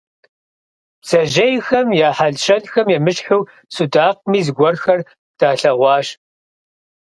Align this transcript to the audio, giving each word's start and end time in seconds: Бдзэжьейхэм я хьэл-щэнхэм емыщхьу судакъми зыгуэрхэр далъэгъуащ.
Бдзэжьейхэм 1.01 1.87
я 2.07 2.09
хьэл-щэнхэм 2.17 2.87
емыщхьу 2.97 3.41
судакъми 3.73 4.39
зыгуэрхэр 4.45 4.99
далъэгъуащ. 5.39 6.07